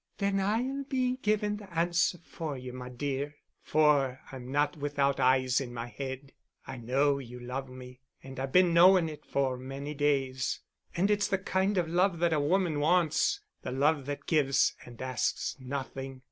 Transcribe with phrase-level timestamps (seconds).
[0.17, 5.61] "Then I'll be giving the answer for you, my dear, for I'm not without eyes
[5.61, 6.31] in my head.
[6.65, 10.59] I know you love me and I've been knowing it for many days.
[10.97, 14.99] And it's the kind of love that a woman wants, the love that gives and
[14.99, 16.19] asks nothing."